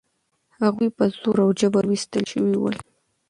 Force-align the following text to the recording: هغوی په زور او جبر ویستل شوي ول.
هغوی 0.61 0.89
په 0.97 1.03
زور 1.17 1.37
او 1.45 1.49
جبر 1.59 1.83
ویستل 1.87 2.23
شوي 2.31 2.55
ول. 2.57 2.77